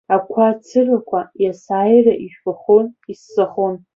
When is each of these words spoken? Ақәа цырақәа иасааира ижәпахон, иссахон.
Ақәа 0.15 0.45
цырақәа 0.67 1.19
иасааира 1.43 2.13
ижәпахон, 2.25 2.85
иссахон. 3.11 3.75